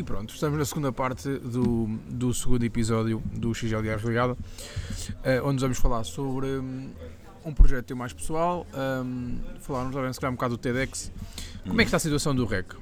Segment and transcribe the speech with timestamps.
[0.00, 4.34] E pronto, estamos na segunda parte do, do segundo episódio do XLR Ligado,
[5.22, 6.88] eh, onde vamos falar sobre hum,
[7.44, 8.66] um projeto mais pessoal,
[9.04, 11.12] um, falarmos também se calhar um bocado do TEDx.
[11.68, 12.72] Como é que está a situação do REC?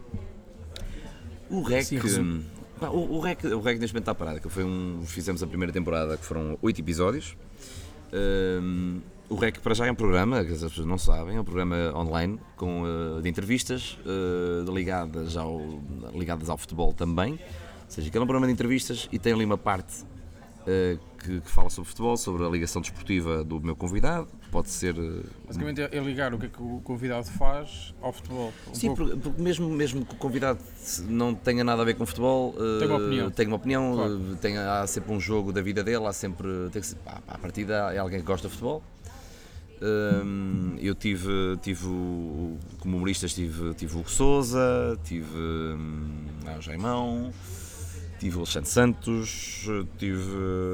[1.51, 1.87] O REC.
[1.87, 2.45] Sim,
[2.79, 5.47] pá, o, o REC, o REC neste momento está parado, que foi um, fizemos a
[5.49, 7.37] primeira temporada que foram oito episódios.
[8.13, 11.45] Hum, o REC para já é um programa, que as pessoas não sabem, é um
[11.45, 15.61] programa online com, eh, de entrevistas eh, ligadas, ao,
[16.15, 17.33] ligadas ao futebol também.
[17.33, 17.39] Ou
[17.91, 20.05] seja, que é um programa de entrevistas e tem ali uma parte
[20.67, 24.29] eh, que, que fala sobre futebol, sobre a ligação desportiva do meu convidado.
[24.51, 24.95] Pode ser.
[25.47, 28.51] Basicamente é é ligar o que é que o convidado faz ao futebol.
[28.71, 29.17] Um Sim, pouco.
[29.19, 30.59] porque, mesmo, mesmo que o convidado
[31.07, 33.31] não tenha nada a ver com futebol, Tem uma opinião.
[33.31, 34.37] tem uma opinião, Claro.
[34.41, 36.47] tem, há sempre um jogo da vida dele, há sempre.
[36.73, 38.83] Tem que, pá, à partida é alguém que gosta de futebol.
[39.81, 46.61] Hum, eu tive, tive o- como humorista tive, tive o Hugo Souza, tive hum, ah,
[46.61, 47.33] Jaimão,
[48.19, 50.21] tive o Alexandre Santos, tive,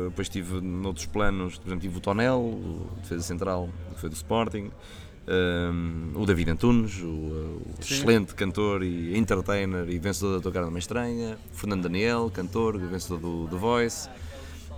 [0.08, 4.14] depois tive noutros planos, por exemplo, tive o Tonel, o defesa central, que foi do
[4.14, 4.70] Sporting,
[5.28, 10.78] hum, o David Antunes, o, o excelente cantor e entertainer e vencedor da Tua Cara
[10.78, 14.08] Estranha, Fernando Daniel, cantor, vencedor do The Voice,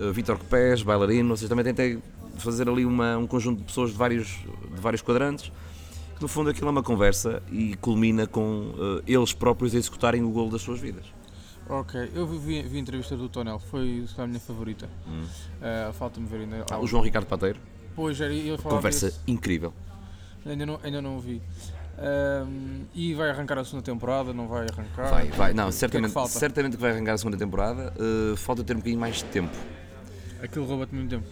[0.00, 1.98] uh, Vítor Copés, bailarino, seja, também tentei
[2.42, 5.52] fazer ali uma, um conjunto de pessoas de vários, de vários quadrantes,
[6.16, 10.22] que no fundo aquilo é uma conversa e culmina com uh, eles próprios a executarem
[10.22, 11.04] o golo das suas vidas.
[11.68, 14.88] Ok, eu vi, vi, a entrevista do Tonel, foi a minha favorita.
[15.04, 15.24] Hum.
[15.60, 16.64] Eh, Falta-me ver ainda.
[16.70, 17.58] Ah, o João Ricardo Pateiro,
[17.96, 19.74] Pois, era, eu conversa incrível.
[20.44, 21.42] Ainda não, ainda não vi.
[22.94, 24.32] E vai arrancar a segunda temporada?
[24.32, 25.10] Não vai arrancar?
[25.10, 27.92] Vai, vai, não, O que é que certamente, certamente que vai arrancar a segunda temporada,
[27.98, 29.56] uh, falta ter um bocadinho mais de tempo.
[30.42, 31.26] Aquilo rouba-te muito tempo.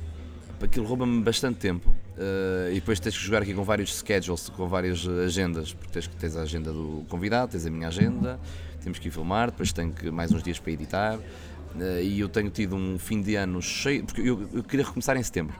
[0.62, 4.66] Aquilo rouba-me bastante tempo uh, e depois tens que jogar aqui com vários schedules, com
[4.68, 8.40] várias agendas, porque tens, tens a agenda do convidado, tens a minha agenda,
[8.82, 12.28] temos que ir filmar, depois tenho que mais uns dias para editar uh, e eu
[12.28, 15.54] tenho tido um fim de ano cheio, porque eu, eu queria recomeçar em setembro.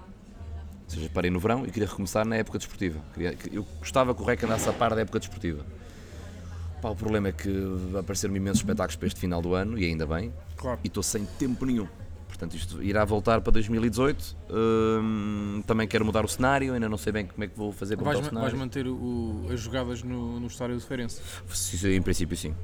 [0.85, 2.99] Ou seja, parei no verão e queria recomeçar na época desportiva.
[3.13, 5.65] Queria- eu gostava que o REC andasse a par da época desportiva.
[6.81, 7.51] Pá, o problema é que
[7.99, 10.79] apareceram imensos espetáculos para este final do ano, e ainda bem, Claro.
[10.85, 11.89] e estou sem tempo nenhum.
[12.35, 14.37] Portanto, isto irá voltar para 2018.
[14.51, 17.97] Hum, também quero mudar o cenário, ainda não sei bem como é que vou fazer
[17.97, 18.59] para Vais, mudar o ma- vais cenário.
[18.59, 21.21] manter o- as jogadas no, no estádio de Feirense?
[21.85, 22.55] Em princípio, sim.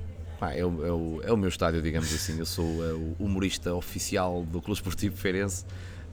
[0.41, 2.36] Pá, é, o, é, o, é o meu estádio, digamos assim.
[2.38, 5.64] Eu sou é, o humorista oficial do Clube Esportivo Feirense.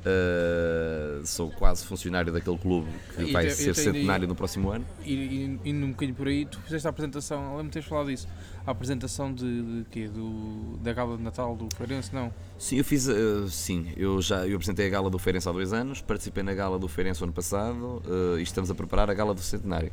[0.07, 4.69] Uh, sou quase funcionário daquele clube que E vai te- ser centenário aí- no próximo
[4.71, 4.85] ano.
[5.03, 8.07] E, e indo um bocadinho por aí, tu fizeste a apresentação, lembro-me de teres falado
[8.07, 8.27] disso,
[8.65, 9.43] a apresentação de,
[9.83, 10.07] de quê?
[10.07, 12.31] Do, da gala de Natal do Feirense, não?
[12.57, 15.73] Sim, eu fiz, uh, sim, eu já eu apresentei a gala do Feirense há dois
[15.73, 19.33] anos, participei na gala do Feirense ano passado uh, e estamos a preparar a gala
[19.33, 19.91] do Centenário.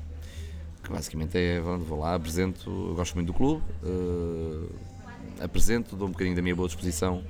[0.83, 3.63] Que basicamente é, vou lá, apresento, gosto muito do clube,
[5.41, 7.23] apresento, dou um bocadinho da minha boa disposição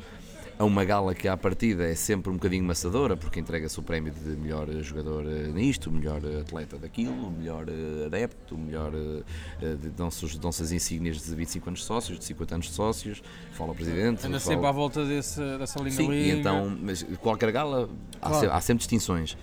[0.56, 4.12] a uma gala que à partida é sempre um bocadinho maçadora, porque entrega-se o prémio
[4.12, 9.24] de melhor jogador uh, nisto, melhor atleta daquilo, melhor uh, adepto, melhor uh,
[9.62, 12.72] uh, de- dão-se dão-se as insígnias de 25 anos de sócios, de 50 anos de
[12.72, 13.20] sócios,
[13.52, 17.02] fala o presidente, Anda fala- sempre à volta desse, dessa linha Sim, e então, mas
[17.20, 17.88] qualquer gala
[18.22, 18.46] há, Claro.
[18.46, 19.36] se- há sempre distinções.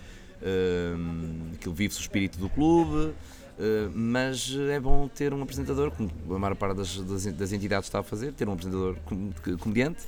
[0.43, 3.13] Hum, aquilo vive-se o espírito do clube,
[3.59, 7.87] hum, mas é bom ter um apresentador, como a maior parte das, das, das entidades
[7.87, 9.29] está a fazer, ter um apresentador com-
[9.59, 10.01] comediante,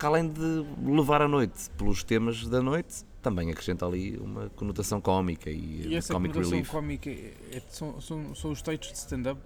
[0.00, 4.98] que além de levar a noite pelos temas da noite, também acrescenta ali uma conotação
[4.98, 6.70] cómica e, E essa comic conotação relief.
[6.70, 9.38] cómica é- é- são, são, são os textos de stand-up?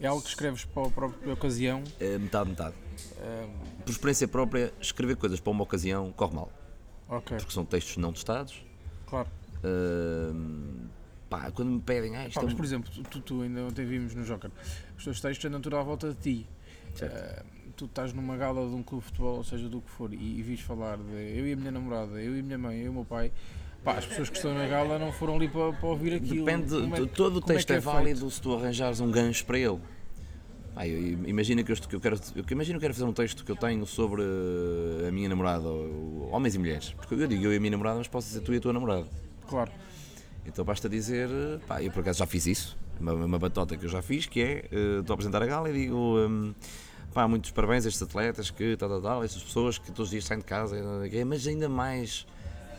[0.00, 1.84] É algo que escreves para a própria ocasião?
[2.00, 2.74] É metade, metade.
[3.22, 6.52] Ahm, Por experiência própria, escrever coisas para uma ocasião corre mal,
[7.08, 8.64] ok, porque são textos não testados.
[9.06, 9.28] claro.
[9.64, 10.88] Hum,
[11.32, 13.62] pá, quando me pedem, ah, isto Pá, é mas um- por exemplo, tu, tu ainda
[13.62, 14.50] ontem vimos no Joker,
[14.98, 16.46] os teus textos andam tudo à volta de ti.
[17.00, 17.42] Ah,
[17.74, 20.16] tu estás numa gala de um clube de futebol, ou seja, do que for, e,
[20.16, 22.86] e vis falar de eu e a minha namorada, eu e a minha mãe, eu
[22.86, 23.32] e o meu pai.
[23.82, 26.44] Pá, as pessoas que estão na gala não foram ali para, para ouvir aquilo.
[26.44, 29.44] Depende, é todo o é texto que é, é válido se tu arranjares um gancho
[29.46, 29.80] para ele.
[30.76, 33.50] Ah, imagina que eu, que eu quero, eu, imagina que quero fazer um texto que
[33.50, 35.68] eu tenho sobre eh, a minha namorada,
[36.30, 36.90] homens e mulheres.
[36.92, 38.72] Porque eu digo eu e a minha namorada, mas posso dizer tu e a tua
[38.72, 39.06] namorada.
[39.48, 39.70] Claro.
[40.46, 43.84] Então basta dizer, eh, pá, eu por acaso já fiz isso, uma, uma batota que
[43.84, 46.54] eu já fiz, que é, eh, estou a apresentar a gala e digo, hum,
[47.14, 50.10] pá, muitos parabéns a estes atletas, que tal, tal, tal, estas pessoas que todos os
[50.10, 50.76] dias saem de casa,
[51.26, 52.26] mas ainda mais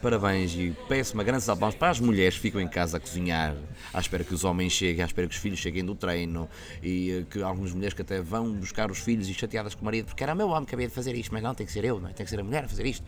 [0.04, 3.56] parabéns e peço uma grande salva para as mulheres que ficam em casa a cozinhar,
[3.94, 6.50] à espera que os homens cheguem, à espera que os filhos cheguem do treino
[6.81, 9.86] e eh, que algumas mulheres que até vão buscar os filhos e chateadas com o
[9.86, 11.86] marido, porque era meu homem que havia de fazer isto, mas não, tem que ser
[11.86, 12.12] eu, não é?
[12.12, 13.06] tem que ser a mulher a fazer isto.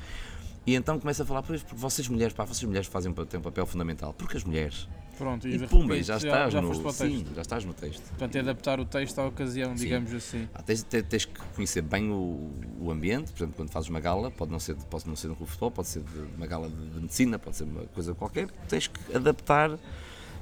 [0.67, 3.39] E então começa a falar, pois, porque vocês mulheres, pá, vocês mulheres fazem um, têm
[3.39, 4.13] um papel fundamental.
[4.13, 6.67] Porque as mulheres Pronto, E, de pumba, já estás já no.
[6.67, 7.27] foste para o texto.
[7.29, 8.03] Sim, já estás no texto.
[8.09, 9.83] Portanto, é adaptar o texto à ocasião, Sim.
[9.85, 10.49] digamos assim.
[10.53, 12.51] Ah, tens, te- tens que conhecer bem o,
[12.81, 15.35] o ambiente, por exemplo, quando fazes uma gala, pode não ser, pode não ser no
[15.35, 16.03] clube de futebol, pode ser
[16.35, 19.77] uma gala de, medicina, pode ser uma coisa qualquer, tens que adaptar.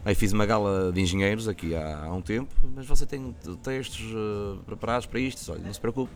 [0.06, 4.02] Aí fiz uma gala de engenheiros aqui há, há um tempo, mas você tem textos
[4.12, 6.12] eh, preparados para isto, olha, não se preocupe,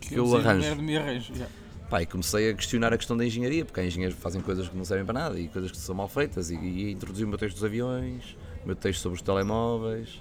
[0.00, 0.76] que eu Sim, arranjo.
[0.82, 1.34] me arranjo.
[1.34, 1.46] já.
[1.90, 4.68] Pá, e comecei a questionar a questão da engenharia, porque há engenheiros que fazem coisas
[4.68, 7.28] que não servem para nada e coisas que são mal feitas, e, e introduzi o
[7.28, 10.20] meu texto dos aviões, o meu texto sobre os telemóveis.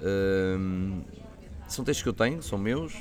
[0.00, 1.02] Hum,
[1.66, 2.94] são textos que eu tenho, são meus,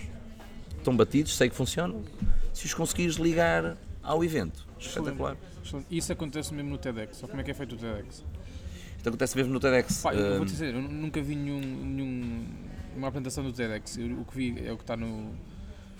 [0.78, 2.04] estão batidos, sei que funcionam.
[2.52, 5.38] Se os conseguires ligar ao evento, espetacular.
[5.64, 5.88] Excelente.
[5.92, 7.22] Isso acontece mesmo no TEDx.
[7.24, 8.24] Ou como é que é feito o TEDx?
[8.98, 10.02] Isto acontece mesmo no TEDx.
[10.02, 12.46] Pá, eu Hum, vou te dizer, eu nunca vi nenhum, nenhum,
[12.96, 13.98] uma apresentação do TEDx.
[13.98, 15.32] Eu- o que vi é o que está no,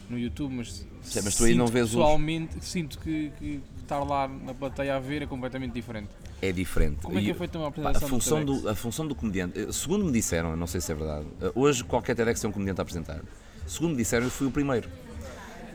[0.10, 4.00] no YouTube, mas, Sim, mas tu aí não vês os- pessoalmente, sinto que, que estar
[4.04, 6.10] lá na plateia a ver é completamente diferente.
[6.42, 6.98] é diferente.
[7.02, 9.60] Como é que E- é feita uma apresentação a, função do a função do comediante,
[9.60, 12.50] eh, segundo me disseram, eu não sei se é verdade, eh, hoje qualquer TEDx tem
[12.50, 13.22] um comediante a apresentar.
[13.66, 14.90] Segundo me disseram, eu fui o primeiro.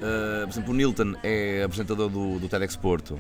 [0.00, 3.18] Eh, por exemplo, o Nilton é apresentador do, do TEDx Porto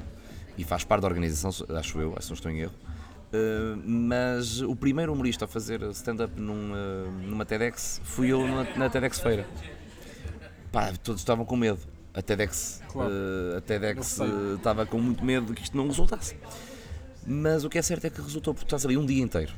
[0.56, 2.72] e faz parte da organização, acho eu, acho que não estou em erro.
[3.32, 8.64] Eh, mas o primeiro humorista a fazer stand-up num, eh, numa TEDx fui eu na,
[8.76, 9.46] na TEDx Feira.
[10.78, 11.80] Pá, todos estavam com medo.
[12.14, 13.10] A TEDx, Claro.
[13.12, 14.20] eh, a TEDx
[14.56, 16.36] estava com muito medo de que isto não resultasse.
[17.26, 19.52] Mas o que é certo é que resultou, porque estás ali um dia inteiro.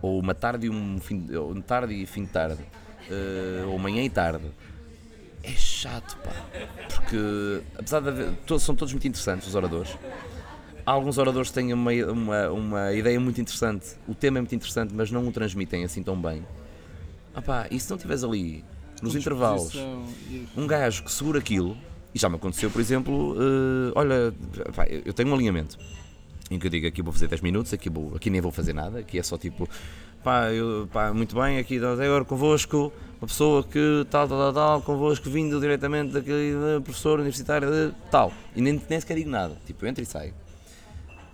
[0.00, 2.64] Ou uma tarde e um fim, ou tarde e fim de tarde.
[3.10, 4.44] eh, ou manhã e tarde.
[5.42, 6.30] É chato, pá.
[6.94, 9.90] Porque, apesar de haver, todos, são todos muito interessantes, os oradores.
[10.86, 14.94] Há alguns oradores têm uma, uma, uma ideia muito interessante, o tema é muito interessante,
[14.94, 16.46] mas não o transmitem assim tão bem.
[17.34, 18.64] Ah pá, e se não estiveres ali,
[19.02, 19.72] nos intervalos,
[20.56, 21.76] um gajo que segura aquilo,
[22.14, 24.34] e já me aconteceu, por exemplo, eh, olha,
[24.74, 25.78] pá, eu tenho um alinhamento
[26.50, 28.72] em que eu digo aqui vou fazer 10 minutos, aqui, vou, aqui nem vou fazer
[28.72, 29.68] nada, aqui é só tipo,
[30.24, 34.82] pá, eu, pá muito bem, aqui agora convosco, uma pessoa que tal, tal, tal, tal,
[34.82, 39.56] convosco vindo diretamente daquele eh, professor universitário de tal, e nem, nem sequer digo nada,
[39.66, 40.32] tipo, eu entro e saio.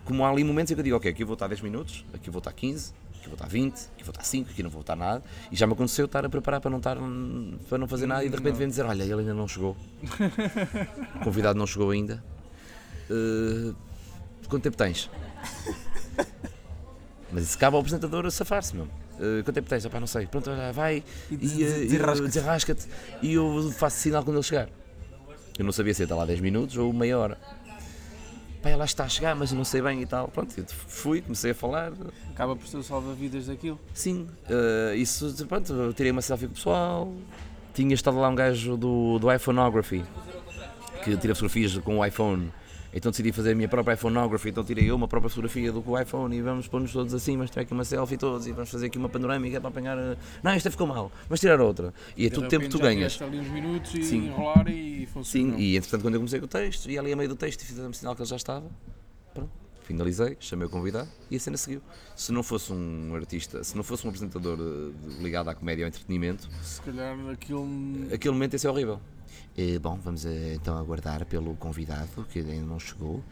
[0.05, 2.29] Como há ali momentos em que eu digo, ok, aqui vou estar 10 minutos, aqui
[2.29, 2.93] vou estar 15,
[3.25, 5.67] aqui vou estar 20, aqui vou estar 5, aqui não vou estar nada, e já
[5.67, 6.97] me aconteceu estar a preparar para não, estar,
[7.69, 9.77] para não fazer nada e de repente vem dizer, olha, ele ainda não chegou.
[11.17, 12.23] O convidado não chegou ainda.
[13.11, 13.75] Uh,
[14.49, 15.11] quanto tempo tens?
[17.33, 18.85] Mas isso cabe ao apresentador a safar-se, meu.
[18.85, 19.85] Uh, quanto tempo tens?
[19.85, 20.27] Epá, não sei.
[20.27, 22.23] Pronto, vai E e, des- uh, desenrasca-te.
[22.25, 22.89] e desenrasca-te
[23.23, 24.69] e eu faço sinal quando ele chegar.
[25.59, 27.39] Eu não sabia se ia estar lá 10 minutos ou meia hora.
[28.65, 30.27] Pá, ela está a chegar, mas eu não sei bem e tal.
[30.29, 31.93] Pronto, eu fui, comecei a falar.
[32.31, 33.79] Acaba por ser o salva-vidas daquilo.
[33.93, 37.13] Sim, uh, isso, pronto, eu tirei uma selfie com o pessoal.
[37.75, 40.03] Tinha estado lá um gajo do, do iPhoneography
[41.05, 42.51] que tira fotografias com o iPhone.
[42.97, 45.99] Então decidi fazer a minha própria iPhoneography, então tirei eu uma própria fotografia do o
[46.01, 48.87] iPhone e vamos pôr-nos todos assim, mas tirar aqui uma selfie todos e vamos fazer
[48.87, 49.97] aqui uma panorâmica para apanhar.
[50.43, 51.93] Não, esta ficou mal, mas tirar outra.
[52.17, 53.21] E é De tudo tempo que tu ganhas.
[53.21, 54.27] ali uns minutos e Sim.
[54.27, 55.59] enrolar e Sim, funcionou.
[55.59, 57.65] e entretanto quando eu comecei com o texto, e ali a meio do texto e
[57.65, 58.65] fiz me sinal que ele já estava,
[59.35, 59.51] pronto,
[59.83, 61.83] finalizei, chamei o convidado e a cena seguiu.
[62.15, 65.87] Se não fosse um artista, se não fosse um apresentador uh, ligado à comédia ou
[65.87, 67.67] ao entretenimento, Se calhar aquilo.
[68.13, 69.01] aquele momento ia ser horrível.
[69.57, 73.23] Eh, bom, vamos eh, então aguardar pelo convidado que ainda não chegou.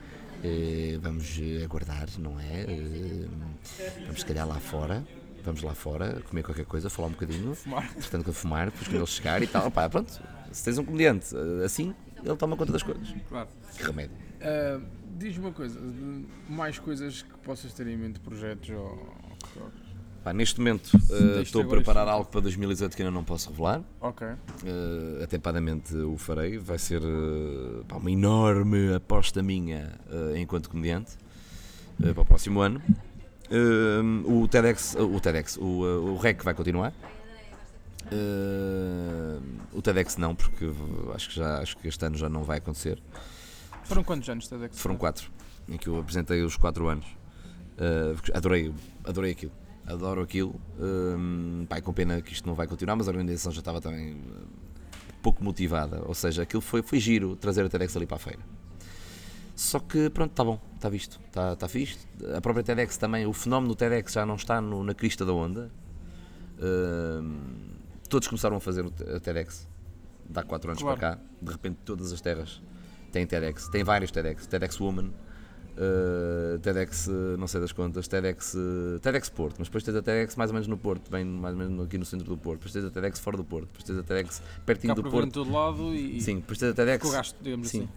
[0.45, 2.67] Eh, vamos aguardar, não é?
[4.07, 5.05] Vamos se calhar lá fora.
[5.45, 7.55] Vamos lá fora comer qualquer coisa, falar um bocadinho.
[7.55, 7.93] Fumar.
[7.95, 9.71] Portanto, a fumar, depois quando ele chegar e tal.
[9.73, 10.21] Pá, pronto,
[10.53, 11.93] se tens um comediante assim,
[12.25, 13.13] ele toma conta das coisas.
[13.29, 13.49] Claro.
[13.77, 14.17] Que remédio.
[15.19, 15.79] Diz-me uma coisa,
[16.49, 19.17] mais coisas que possas ter em mente, projetos ou.
[19.57, 19.82] ou-
[20.23, 23.83] Pá, neste momento Deixa-te estou a preparar algo para 2018 que ainda não posso revelar.
[24.01, 24.27] Ok.
[24.27, 26.59] Uh, atempadamente o farei.
[26.59, 31.17] Vai ser uh, pá, uma enorme aposta minha uh, enquanto comediante
[31.99, 32.81] uh, para o próximo ano.
[33.51, 36.93] Uh, o TEDx, uh, o, TEDx o, uh, o REC vai continuar.
[38.13, 40.71] Uh, o TEDx não, porque
[41.15, 43.03] acho que, já, acho que este ano já não vai acontecer.
[43.85, 44.79] Foram quantos anos TEDx?
[44.79, 45.31] Foram quatro,
[45.69, 47.07] em que eu apresentei os quatro anos.
[47.77, 48.73] Uh, adorei,
[49.05, 49.53] adorei aquilo.
[49.87, 50.61] Adoro aquilo.
[50.79, 54.13] Um, e com pena que isto não vai continuar, mas a organização já estava também
[54.15, 54.47] uh,
[55.23, 56.03] pouco motivada.
[56.07, 58.41] Ou seja, aquilo foi, foi giro trazer a TEDx ali para a feira.
[59.55, 61.99] Só que pronto, está bom, está visto, está tá fixe.
[62.35, 65.33] A própria TEDx também, o fenómeno do TEDx já não está no- na crista da
[65.33, 65.71] onda.
[66.61, 67.39] Um,
[68.09, 68.85] todos começaram a fazer
[69.15, 69.69] a TEDx
[70.29, 70.99] de há 4 anos Claro.
[70.99, 71.23] para cá.
[71.41, 72.63] De repente, todas as terras
[73.11, 73.69] têm TEDx.
[73.69, 74.47] Tem vários TEDx.
[74.47, 75.13] TEDx Woman,
[75.77, 78.57] uh, TEDx não sei das contas, TEDx,
[79.01, 79.57] TEDx Porto.
[79.59, 81.99] Mas depois tens a TEDx mais ou menos no Porto, bem mais ou menos aqui
[81.99, 82.61] no centro do Porto.
[82.61, 83.67] Depois tens a TEDx fora do Porto.
[83.67, 85.33] Depois tens a TEDx pertinho do Porto.
[85.33, 86.21] todo lado e.
[86.21, 87.05] Sim, depois tens a TEDx.
[87.07, 87.89] Com gasto, digamos Sim.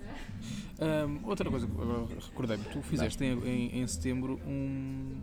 [0.78, 0.84] assim.
[0.84, 5.22] Ahm, outra coisa que agora recordei-me, tu fizeste em, em- em setembro um,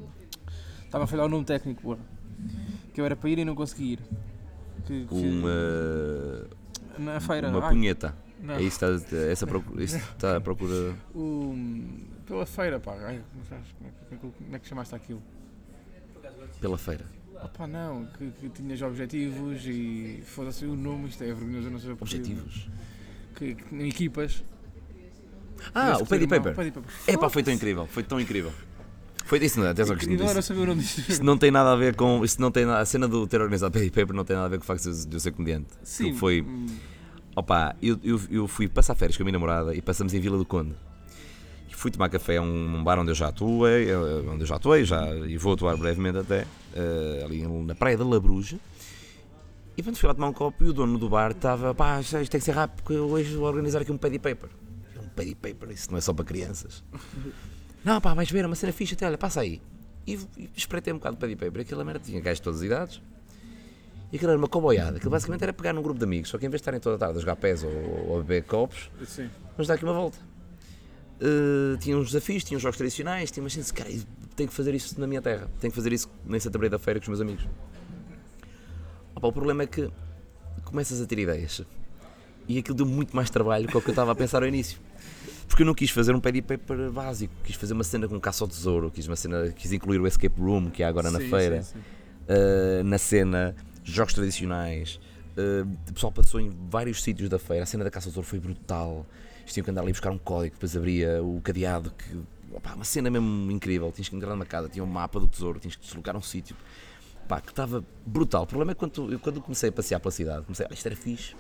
[0.85, 1.99] Estava a falhar o nome técnico, porra.
[2.95, 3.99] Que eu era para ir e não consegui ir.
[4.87, 6.47] Que, que Uma,
[6.99, 7.49] na feira.
[7.49, 8.15] uma ai, punheta.
[8.41, 8.55] não.
[8.55, 10.95] É isso que está, essa procura, isso está à procura.
[11.15, 11.55] O-
[12.27, 12.93] pela feira, pá.
[13.05, 13.61] Ai, como,
[13.91, 15.23] é que- é que- como é que chamaste aquilo?
[16.61, 17.05] pela feira.
[17.43, 21.79] Opa, não, que, que tinhas objetivos e foda-se o nome, isto é vergonhoso, eu não
[21.81, 21.95] sei o.
[21.95, 22.69] Objetivos.
[23.35, 24.45] Que, que, equipas.
[25.75, 26.55] Ah, o que Paddy Paper.
[27.07, 28.53] É pá, foi tão incrível, foi tão incrível.
[29.25, 29.71] Foi isso, não é?
[29.71, 30.49] Atenção que isto não não era disse.
[30.49, 30.99] saber o nome disto.
[31.11, 32.25] Isso não tem nada a ver com.
[32.25, 34.49] Isso não tem nada, a cena do ter organizado Paddy Paper não tem nada a
[34.51, 35.69] ver com o facto de eu ser comediante.
[35.83, 36.05] Sim.
[36.05, 36.43] Aquilo Foi.
[36.43, 36.67] hum,
[37.35, 40.37] Opa, eu, eu, eu fui passar férias com a minha namorada e passamos em Vila
[40.37, 40.75] do Conde.
[41.83, 43.97] Fui tomar café a um, bar onde eu já atuei, eh,
[44.31, 46.47] onde eu já atuei já, e vou atuar brevemente até,
[46.77, 48.57] eh, ali na praia da Labruja.
[49.77, 52.13] E quando fui lá tomar um copo e o dono do bar estava, pá, isto
[52.31, 54.49] tem que ser rápido porque hoje vou organizar aqui um paddy paper.
[54.97, 56.85] Um paddy paper, isso não é só para crianças.
[57.85, 59.61] não, pá, vais ver, é uma cena ficha até, olha, passa aí.
[60.07, 62.65] E, e espreitei um bocado de paddy paper, aquela merda tinha gajos de todas as
[62.65, 63.03] idades.
[64.13, 66.47] E aquilo era uma coboiada, aquilo basicamente era pegar num grupo de amigos, só que
[66.47, 67.73] em vez de estarem toda a tarde a jogar pés ou,
[68.07, 69.29] ou a beber copos, Sim.
[69.57, 70.32] vamos dar aqui uma volta.
[71.23, 73.89] Uh, tinha uns desafios, tinha uns jogos tradicionais, tinha umas cenas, cara,
[74.35, 76.81] tenho que fazer isso na minha terra, tenho que fazer isso em Santa Maria da
[76.81, 77.47] Feira com os meus amigos.
[79.15, 79.89] Opa, o problema é que
[80.65, 81.63] começas a ter ideias
[82.49, 84.81] e aquilo deu muito mais trabalho que o que eu estava a pensar ao início.
[85.47, 88.43] Porque eu não quis fazer um paddy paper básico, quis fazer uma cena com caça
[88.43, 91.29] ao tesouro, quis, uma cena, quis incluir o escape room que há agora na Sim,
[91.29, 91.81] feira sim, sim.
[92.81, 94.99] uh, na cena, jogos tradicionais.
[95.37, 97.63] Uh, o pessoal passou em vários sítios da feira.
[97.63, 99.07] A cena da Caça ao Tesouro foi brutal.
[99.43, 101.93] Eles tinham que andar ali buscar um código, depois abria o cadeado.
[101.93, 102.21] Que,
[102.53, 103.91] opá, uma cena mesmo incrível.
[103.93, 106.57] Tinhas que entrar numa casa, tinha um mapa do tesouro, tinhas que deslocar um sítio.
[107.29, 108.43] Pá, que estava brutal.
[108.43, 110.87] O problema é que quando, eu, quando comecei a passear pela cidade, comecei, ah, isto
[110.87, 111.35] era fixe,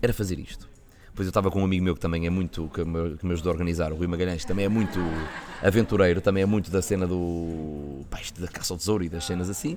[0.00, 0.68] era fazer isto.
[1.06, 3.32] Depois eu estava com um amigo meu que também é muito, que me, que me
[3.32, 4.98] ajudou a organizar, o Rui Magalhães, que também é muito
[5.62, 8.02] aventureiro, também é muito da cena do.
[8.08, 9.76] Pá, isto da caça ao tesouro e das cenas assim.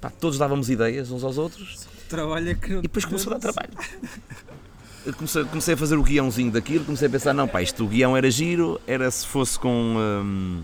[0.00, 3.38] Pá, todos dávamos ideias uns aos outros Trabalho é que não e depois começou a
[3.38, 3.72] dar trabalho.
[5.16, 8.16] Comecei, comecei a fazer o guiãozinho daquilo, comecei a pensar, não pá, isto o guião
[8.16, 9.96] era giro, era se fosse com.
[9.96, 10.62] hum,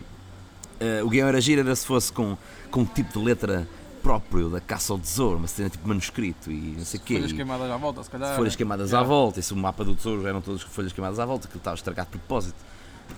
[0.78, 2.36] eh, o guião era giro, era se fosse com,
[2.70, 3.66] com um tipo de letra
[4.02, 7.14] próprio da caça ao tesouro, uma cena tipo manuscrito e não sei o quê.
[7.16, 8.36] Folhas queimadas à volta, se calhar.
[8.36, 9.04] folhas queimadas Yeah.
[9.04, 12.08] à volta, esse mapa do tesouro eram todas folhas queimadas à volta, aquilo estava estragado
[12.12, 12.56] de propósito.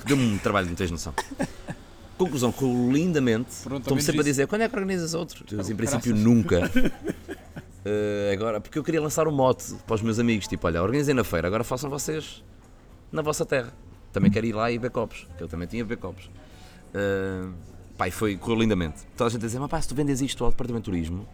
[0.07, 1.13] Deu-me um trabalho de não tens noção.
[2.17, 3.49] Conclusão, correu lindamente.
[3.71, 5.45] Ao sempre a dizer quando é que organizas outro?
[5.51, 6.71] Eu, em princípio, nunca.
[7.85, 11.15] Eh, agora, porque eu queria lançar um mote para os meus amigos, tipo, olha, organizem
[11.15, 12.45] na feira, agora façam vocês
[13.11, 13.73] na vossa terra.
[14.13, 16.29] Também quero ir lá e ver copos, que eu também tinha ver copos.
[16.93, 17.53] Uh,
[17.97, 19.03] pá, e foi, correu lindamente.
[19.17, 21.27] Toda a gente a dizer, mas pá, se tu vendes isto ao departamento de turismo,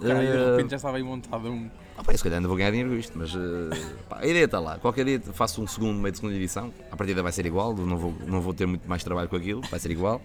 [0.00, 1.70] Caralho, de eh, repente já estava aí montado um.
[1.96, 4.46] ah, pá, se calhar ainda vou ganhar dinheiro com isto, mas eh, pá, a ideia
[4.46, 4.78] está lá.
[4.78, 6.72] Qualquer dia faço um segundo, meio de segunda edição.
[6.90, 9.60] A partida vai ser igual, não vou, não vou ter muito mais trabalho com aquilo,
[9.70, 10.22] vai ser igual.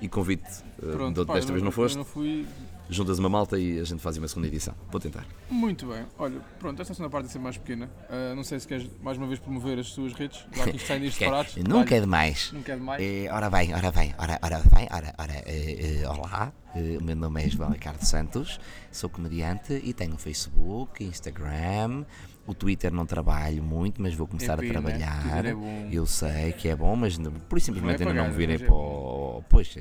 [0.00, 0.48] E convite,
[0.82, 2.46] eh, Pronto, desta vez não eu foste, não fui.
[2.88, 4.74] Juntas uma malta e a gente faz uma segunda edição.
[4.90, 5.26] Vou tentar.
[5.50, 6.04] Muito bem.
[6.18, 7.90] Olha, pronto, esta segunda parte vai ser mais pequena.
[8.08, 10.86] Ah, não sei se queres mais uma vez promover as suas redes, já que isto
[10.86, 11.56] tem disto disparados.
[11.56, 12.52] Nunca é demais.
[12.52, 13.02] Nunca é demais.
[13.02, 17.16] Eh, ora bem, ora bem, ora, ora bem, ora, ora, eh, olá, eh, o meu
[17.16, 18.60] nome é João Ricardo Santos,
[18.92, 22.04] sou comediante e tenho Facebook, Instagram,
[22.46, 25.42] o Twitter não trabalho muito, mas vou começar pena, a trabalhar.
[25.42, 25.88] Twitter é.
[25.90, 28.58] Eu sei que é bom, mas por simplesmente Não é ainda não me virei é
[28.58, 29.74] para o, pois,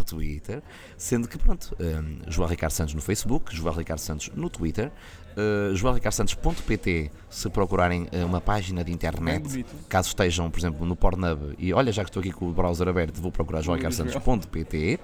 [0.00, 0.62] eh, para o Twitter,
[0.96, 4.90] sendo que pronto, eh, João Ricardo Santos no Facebook, João Ricardo Santos no Twitter,
[5.36, 9.42] uh, joaoricardosantos.pt se procurarem eh, uma página de internet
[9.88, 12.88] caso estejam, por exemplo, no Pornhub e olha, já que estou aqui com o browser
[12.88, 14.98] aberto, vou procurar joaocarsantos.pt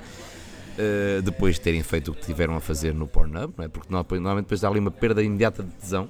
[0.78, 3.68] uh, depois de terem feito o que tiveram a fazer no Pornhub, não é?
[3.68, 6.08] porque no- normalmente depois dá ali uma perda imediata de tesão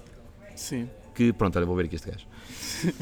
[0.54, 0.88] Sim.
[1.16, 2.26] Que pronto, olha, vou ver aqui este gajo.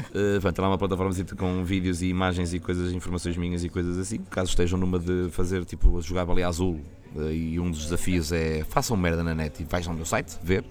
[0.09, 3.97] Uh, pronto, lá uma plataforma com vídeos e imagens e coisas, informações minhas e coisas
[3.97, 4.19] assim.
[4.29, 6.79] Caso estejam numa de fazer tipo jogar baleia azul
[7.15, 10.37] uh, e um dos desafios é façam merda na net e vais ao meu site
[10.41, 10.63] ver.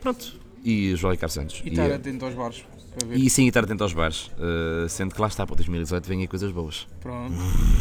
[0.00, 0.34] Pronto.
[0.62, 1.62] E João Ricardo Santos.
[1.64, 2.64] E estar uh, atento aos bares
[3.10, 4.30] e sim, e estar atento aos bares.
[4.38, 6.86] Uh, sendo que lá está, para 2018 vêm aí coisas boas.
[7.00, 7.34] Pronto,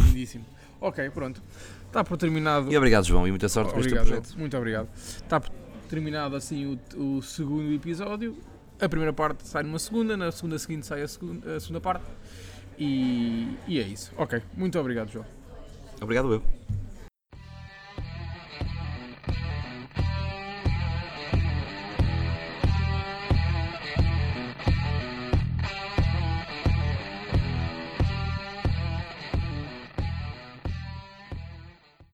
[0.07, 0.45] lindíssimo.
[0.81, 1.41] Ok, pronto.
[1.87, 2.71] Está por terminado.
[2.71, 4.37] E obrigado, João, e muita sorte com este Obrigado, projeto.
[4.37, 4.89] muito obrigado.
[4.95, 5.49] Está por
[5.89, 8.35] terminado assim o, o segundo episódio.
[8.79, 12.05] A primeira parte sai numa segunda, na segunda seguinte sai a segunda, a segunda parte.
[12.77, 14.11] E, e é isso.
[14.17, 15.25] Ok, muito obrigado, João.
[16.01, 16.43] Obrigado, eu.